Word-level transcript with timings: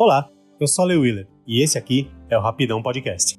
Olá, 0.00 0.30
eu 0.60 0.68
sou 0.68 0.84
Leo 0.84 1.00
Willer 1.00 1.26
e 1.44 1.60
esse 1.60 1.76
aqui 1.76 2.08
é 2.30 2.38
o 2.38 2.40
Rapidão 2.40 2.80
Podcast. 2.80 3.36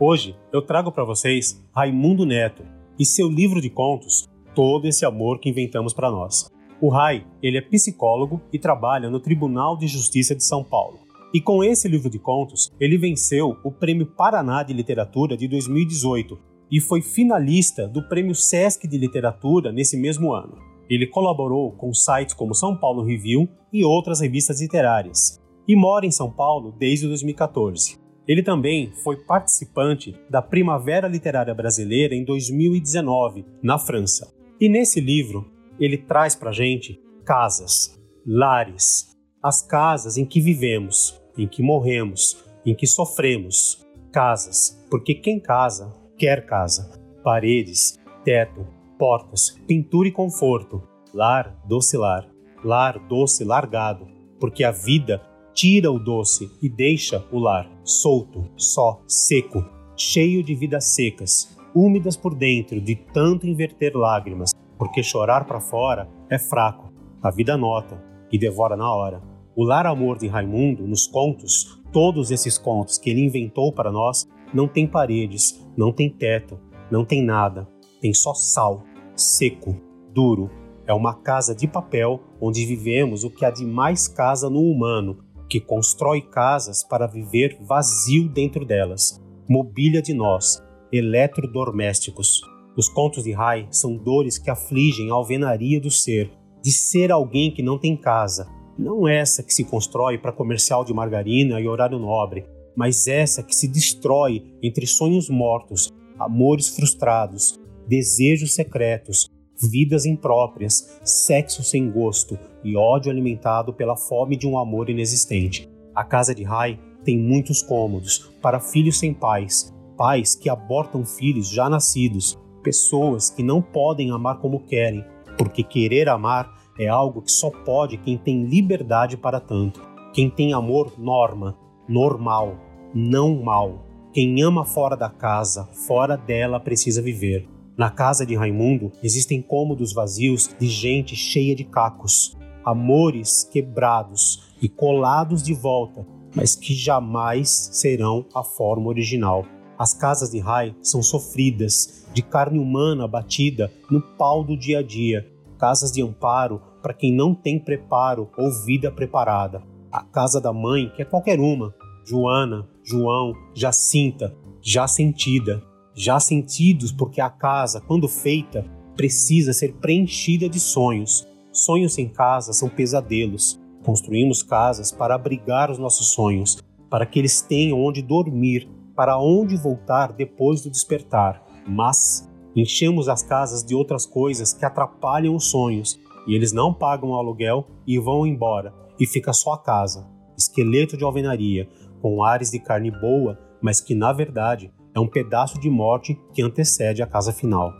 Hoje 0.00 0.34
eu 0.52 0.60
trago 0.60 0.90
para 0.90 1.04
vocês 1.04 1.64
Raimundo 1.72 2.26
Neto 2.26 2.64
e 2.98 3.06
seu 3.06 3.28
livro 3.28 3.60
de 3.60 3.70
contos 3.70 4.28
Todo 4.52 4.88
esse 4.88 5.04
amor 5.04 5.38
que 5.38 5.48
inventamos 5.48 5.94
para 5.94 6.10
nós. 6.10 6.50
O 6.80 6.88
Rai, 6.88 7.24
ele 7.40 7.56
é 7.56 7.60
psicólogo 7.60 8.40
e 8.52 8.58
trabalha 8.58 9.08
no 9.08 9.20
Tribunal 9.20 9.78
de 9.78 9.86
Justiça 9.86 10.34
de 10.34 10.42
São 10.42 10.64
Paulo. 10.64 10.98
E 11.32 11.40
com 11.40 11.62
esse 11.62 11.86
livro 11.86 12.10
de 12.10 12.18
contos, 12.18 12.68
ele 12.80 12.98
venceu 12.98 13.56
o 13.62 13.70
Prêmio 13.70 14.06
Paraná 14.06 14.64
de 14.64 14.72
Literatura 14.72 15.36
de 15.36 15.46
2018 15.46 16.36
e 16.68 16.80
foi 16.80 17.00
finalista 17.00 17.86
do 17.86 18.02
Prêmio 18.08 18.34
Sesc 18.34 18.88
de 18.88 18.98
Literatura 18.98 19.70
nesse 19.70 19.96
mesmo 19.96 20.32
ano. 20.32 20.58
Ele 20.90 21.06
colaborou 21.06 21.70
com 21.70 21.94
sites 21.94 22.34
como 22.34 22.56
São 22.56 22.76
Paulo 22.76 23.04
Review 23.04 23.48
e 23.72 23.84
outras 23.84 24.20
revistas 24.20 24.60
literárias 24.60 25.40
e 25.66 25.76
mora 25.76 26.06
em 26.06 26.10
São 26.10 26.30
Paulo 26.30 26.74
desde 26.78 27.06
2014. 27.06 28.00
Ele 28.26 28.42
também 28.42 28.92
foi 29.02 29.16
participante 29.16 30.14
da 30.30 30.40
Primavera 30.40 31.08
Literária 31.08 31.54
Brasileira 31.54 32.14
em 32.14 32.24
2019, 32.24 33.44
na 33.62 33.78
França. 33.78 34.32
E 34.60 34.68
nesse 34.68 35.00
livro, 35.00 35.50
ele 35.78 35.98
traz 35.98 36.34
para 36.34 36.52
gente 36.52 37.00
casas, 37.24 38.00
lares, 38.24 39.16
as 39.42 39.60
casas 39.60 40.16
em 40.16 40.24
que 40.24 40.40
vivemos, 40.40 41.20
em 41.36 41.48
que 41.48 41.62
morremos, 41.62 42.44
em 42.64 42.74
que 42.74 42.86
sofremos. 42.86 43.84
Casas, 44.12 44.78
porque 44.90 45.14
quem 45.14 45.40
casa, 45.40 45.92
quer 46.16 46.44
casa. 46.46 47.00
Paredes, 47.24 47.98
teto, 48.24 48.66
portas, 48.98 49.58
pintura 49.66 50.06
e 50.06 50.12
conforto. 50.12 50.82
Lar, 51.14 51.58
doce 51.66 51.96
lar. 51.96 52.28
Lar, 52.62 52.98
doce, 53.08 53.42
largado. 53.42 54.06
Porque 54.38 54.62
a 54.62 54.70
vida 54.70 55.22
tira 55.54 55.90
o 55.90 55.98
doce 55.98 56.50
e 56.62 56.68
deixa 56.68 57.24
o 57.30 57.38
lar 57.38 57.70
solto, 57.84 58.48
só, 58.56 59.02
seco, 59.06 59.64
cheio 59.96 60.42
de 60.42 60.54
vidas 60.54 60.94
secas, 60.94 61.56
úmidas 61.74 62.16
por 62.16 62.34
dentro 62.34 62.80
de 62.80 62.96
tanto 62.96 63.46
inverter 63.46 63.96
lágrimas, 63.96 64.50
porque 64.78 65.02
chorar 65.02 65.46
para 65.46 65.60
fora 65.60 66.08
é 66.30 66.38
fraco. 66.38 66.92
A 67.22 67.30
vida 67.30 67.56
nota 67.56 68.02
e 68.32 68.38
devora 68.38 68.76
na 68.76 68.92
hora. 68.92 69.22
O 69.54 69.64
lar 69.64 69.86
amor 69.86 70.18
de 70.18 70.26
Raimundo, 70.26 70.86
nos 70.86 71.06
contos, 71.06 71.80
todos 71.92 72.30
esses 72.30 72.56
contos 72.56 72.98
que 72.98 73.10
ele 73.10 73.24
inventou 73.24 73.72
para 73.72 73.92
nós, 73.92 74.26
não 74.52 74.66
tem 74.66 74.86
paredes, 74.86 75.64
não 75.76 75.92
tem 75.92 76.10
teto, 76.10 76.58
não 76.90 77.04
tem 77.04 77.22
nada, 77.22 77.68
tem 78.00 78.12
só 78.12 78.34
sal, 78.34 78.82
seco, 79.14 79.76
duro. 80.12 80.50
É 80.86 80.92
uma 80.92 81.14
casa 81.14 81.54
de 81.54 81.68
papel 81.68 82.20
onde 82.40 82.66
vivemos 82.66 83.22
o 83.24 83.30
que 83.30 83.44
há 83.44 83.50
de 83.50 83.64
mais 83.64 84.08
casa 84.08 84.50
no 84.50 84.60
humano, 84.60 85.18
que 85.52 85.60
constrói 85.60 86.22
casas 86.22 86.82
para 86.82 87.06
viver 87.06 87.58
vazio 87.60 88.26
dentro 88.26 88.64
delas, 88.64 89.20
mobília 89.46 90.00
de 90.00 90.14
nós, 90.14 90.62
eletrodomésticos. 90.90 92.40
Os 92.74 92.88
contos 92.88 93.24
de 93.24 93.32
Rai 93.32 93.68
são 93.70 93.94
dores 93.94 94.38
que 94.38 94.48
afligem 94.48 95.10
a 95.10 95.12
alvenaria 95.12 95.78
do 95.78 95.90
ser, 95.90 96.32
de 96.62 96.72
ser 96.72 97.12
alguém 97.12 97.52
que 97.52 97.62
não 97.62 97.78
tem 97.78 97.94
casa, 97.94 98.48
não 98.78 99.06
essa 99.06 99.42
que 99.42 99.52
se 99.52 99.62
constrói 99.62 100.16
para 100.16 100.32
comercial 100.32 100.86
de 100.86 100.94
margarina 100.94 101.60
e 101.60 101.68
horário 101.68 101.98
nobre, 101.98 102.46
mas 102.74 103.06
essa 103.06 103.42
que 103.42 103.54
se 103.54 103.68
destrói 103.68 104.56
entre 104.62 104.86
sonhos 104.86 105.28
mortos, 105.28 105.92
amores 106.18 106.68
frustrados, 106.68 107.60
desejos 107.86 108.54
secretos, 108.54 109.28
vidas 109.62 110.04
impróprias, 110.06 110.98
sexo 111.04 111.62
sem 111.62 111.90
gosto 111.90 112.38
e 112.64 112.76
ódio 112.76 113.10
alimentado 113.10 113.72
pela 113.72 113.96
fome 113.96 114.36
de 114.36 114.46
um 114.46 114.58
amor 114.58 114.90
inexistente. 114.90 115.68
A 115.94 116.04
casa 116.04 116.34
de 116.34 116.42
Rai 116.42 116.78
tem 117.04 117.18
muitos 117.18 117.62
cômodos 117.62 118.30
para 118.40 118.60
filhos 118.60 118.98
sem 118.98 119.12
pais, 119.12 119.72
pais 119.96 120.34
que 120.34 120.48
abortam 120.48 121.04
filhos 121.04 121.48
já 121.48 121.68
nascidos, 121.68 122.38
pessoas 122.62 123.30
que 123.30 123.42
não 123.42 123.60
podem 123.60 124.10
amar 124.10 124.38
como 124.38 124.60
querem, 124.60 125.04
porque 125.36 125.62
querer 125.62 126.08
amar 126.08 126.62
é 126.78 126.88
algo 126.88 127.22
que 127.22 127.30
só 127.30 127.50
pode 127.50 127.98
quem 127.98 128.16
tem 128.16 128.44
liberdade 128.44 129.16
para 129.16 129.40
tanto. 129.40 129.82
Quem 130.12 130.28
tem 130.30 130.52
amor 130.52 130.92
norma, 130.98 131.56
normal, 131.88 132.56
não 132.94 133.42
mal. 133.42 133.86
Quem 134.12 134.42
ama 134.42 134.64
fora 134.64 134.96
da 134.96 135.08
casa, 135.08 135.64
fora 135.86 136.16
dela 136.16 136.60
precisa 136.60 137.00
viver. 137.00 137.48
Na 137.76 137.90
casa 137.90 138.26
de 138.26 138.34
Raimundo 138.34 138.92
existem 139.02 139.40
cômodos 139.40 139.94
vazios 139.94 140.54
de 140.58 140.68
gente 140.68 141.16
cheia 141.16 141.54
de 141.54 141.64
cacos, 141.64 142.36
amores 142.64 143.44
quebrados 143.44 144.54
e 144.60 144.68
colados 144.68 145.42
de 145.42 145.54
volta, 145.54 146.06
mas 146.34 146.54
que 146.54 146.74
jamais 146.74 147.48
serão 147.72 148.26
a 148.34 148.42
forma 148.42 148.88
original. 148.88 149.46
As 149.78 149.94
casas 149.94 150.30
de 150.30 150.38
Rai 150.38 150.76
são 150.82 151.02
sofridas, 151.02 152.06
de 152.12 152.22
carne 152.22 152.58
humana 152.58 153.08
batida 153.08 153.72
no 153.90 154.02
pau 154.16 154.44
do 154.44 154.56
dia 154.56 154.80
a 154.80 154.82
dia, 154.82 155.26
casas 155.58 155.90
de 155.90 156.02
amparo 156.02 156.60
para 156.82 156.92
quem 156.92 157.12
não 157.12 157.34
tem 157.34 157.58
preparo 157.58 158.28
ou 158.36 158.50
vida 158.64 158.90
preparada. 158.92 159.62
A 159.90 160.04
casa 160.04 160.40
da 160.40 160.52
mãe, 160.52 160.92
que 160.94 161.02
é 161.02 161.04
qualquer 161.04 161.40
uma, 161.40 161.74
Joana, 162.04 162.68
João, 162.84 163.34
Jacinta, 163.54 164.36
já 164.60 164.86
sentida, 164.86 165.62
já 165.94 166.18
sentidos 166.18 166.92
porque 166.92 167.20
a 167.20 167.30
casa, 167.30 167.80
quando 167.80 168.08
feita, 168.08 168.64
precisa 168.96 169.52
ser 169.52 169.74
preenchida 169.74 170.48
de 170.48 170.60
sonhos. 170.60 171.26
Sonhos 171.50 171.94
sem 171.94 172.08
casa 172.08 172.52
são 172.52 172.68
pesadelos. 172.68 173.60
Construímos 173.84 174.42
casas 174.42 174.92
para 174.92 175.14
abrigar 175.14 175.70
os 175.70 175.78
nossos 175.78 176.12
sonhos, 176.12 176.58
para 176.88 177.04
que 177.04 177.18
eles 177.18 177.40
tenham 177.42 177.82
onde 177.82 178.00
dormir, 178.00 178.68
para 178.94 179.18
onde 179.18 179.56
voltar 179.56 180.12
depois 180.12 180.62
do 180.62 180.70
despertar. 180.70 181.44
Mas 181.66 182.28
enchemos 182.54 183.08
as 183.08 183.22
casas 183.22 183.64
de 183.64 183.74
outras 183.74 184.06
coisas 184.06 184.52
que 184.52 184.64
atrapalham 184.64 185.34
os 185.34 185.46
sonhos, 185.50 185.98
e 186.26 186.34
eles 186.34 186.52
não 186.52 186.72
pagam 186.72 187.10
o 187.10 187.14
aluguel 187.16 187.66
e 187.86 187.98
vão 187.98 188.26
embora, 188.26 188.72
e 189.00 189.06
fica 189.06 189.32
só 189.32 189.54
a 189.54 189.58
casa, 189.58 190.06
esqueleto 190.36 190.96
de 190.96 191.02
alvenaria, 191.02 191.68
com 192.00 192.22
ares 192.22 192.50
de 192.50 192.60
carne 192.60 192.90
boa, 192.90 193.38
mas 193.60 193.80
que 193.80 193.94
na 193.94 194.12
verdade 194.12 194.72
é 194.94 195.00
um 195.00 195.06
pedaço 195.06 195.58
de 195.58 195.70
morte 195.70 196.18
que 196.34 196.42
antecede 196.42 197.02
a 197.02 197.06
casa 197.06 197.32
final. 197.32 197.72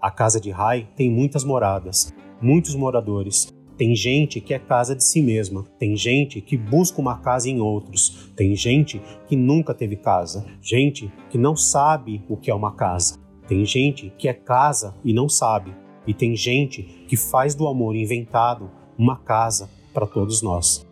A 0.00 0.10
casa 0.10 0.40
de 0.40 0.50
Rai 0.50 0.88
tem 0.96 1.10
muitas 1.10 1.44
moradas, 1.44 2.12
muitos 2.40 2.74
moradores. 2.74 3.52
Tem 3.76 3.96
gente 3.96 4.40
que 4.40 4.52
é 4.52 4.58
casa 4.58 4.94
de 4.94 5.02
si 5.02 5.22
mesma, 5.22 5.64
tem 5.78 5.96
gente 5.96 6.40
que 6.40 6.56
busca 6.56 7.00
uma 7.00 7.18
casa 7.18 7.48
em 7.48 7.60
outros, 7.60 8.30
tem 8.36 8.54
gente 8.54 9.00
que 9.26 9.34
nunca 9.34 9.74
teve 9.74 9.96
casa, 9.96 10.46
gente 10.60 11.10
que 11.30 11.38
não 11.38 11.56
sabe 11.56 12.22
o 12.28 12.36
que 12.36 12.50
é 12.50 12.54
uma 12.54 12.74
casa, 12.74 13.18
tem 13.48 13.64
gente 13.64 14.12
que 14.18 14.28
é 14.28 14.34
casa 14.34 14.94
e 15.02 15.12
não 15.12 15.28
sabe, 15.28 15.74
e 16.06 16.12
tem 16.12 16.36
gente 16.36 16.82
que 17.08 17.16
faz 17.16 17.54
do 17.54 17.66
amor 17.66 17.96
inventado 17.96 18.70
uma 18.96 19.16
casa 19.16 19.68
para 19.92 20.06
todos 20.06 20.42
nós. 20.42 20.86